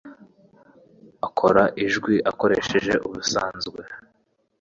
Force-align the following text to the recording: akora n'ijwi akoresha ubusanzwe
akora 1.27 1.63
n'ijwi 1.73 2.15
akoresha 2.31 2.91
ubusanzwe 3.07 3.79